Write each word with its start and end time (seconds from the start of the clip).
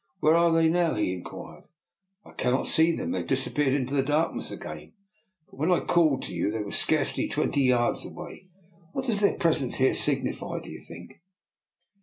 Where 0.19 0.35
are 0.35 0.51
they 0.51 0.67
now?" 0.67 0.95
he 0.95 1.13
inquired. 1.13 1.65
I 2.25 2.31
cannot 2.31 2.67
see 2.67 2.95
them. 2.95 3.11
They 3.11 3.19
have 3.19 3.27
disap 3.27 3.53
peared 3.53 3.75
into 3.75 3.93
the 3.93 4.01
darkness 4.01 4.49
again; 4.49 4.93
but 5.45 5.57
when 5.59 5.71
I 5.71 5.81
called 5.81 6.23
to 6.23 6.33
you 6.33 6.49
they 6.49 6.63
were 6.63 6.71
scarcely 6.71 7.27
twenty 7.27 7.61
yards 7.61 8.03
away. 8.03 8.47
What 8.93 9.05
does 9.05 9.19
their 9.19 9.37
presence 9.37 9.75
here 9.75 9.93
signify, 9.93 10.59
do 10.61 10.71
you 10.71 10.79
think? 10.79 11.21